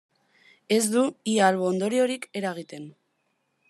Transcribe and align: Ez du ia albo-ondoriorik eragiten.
Ez 0.77 0.81
du 0.95 1.03
ia 1.35 1.45
albo-ondoriorik 1.51 2.29
eragiten. 2.43 2.93